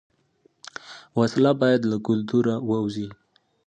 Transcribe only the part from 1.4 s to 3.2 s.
باید له کلتوره ووځي